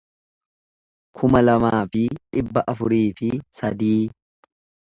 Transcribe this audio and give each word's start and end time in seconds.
kuma 1.19 1.41
lamaa 1.43 1.81
fi 1.91 2.03
dhibba 2.31 2.65
afurii 2.73 3.05
fi 3.21 3.31
sadii 3.61 4.03